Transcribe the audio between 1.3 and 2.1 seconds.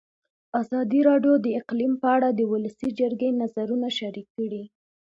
د اقلیم په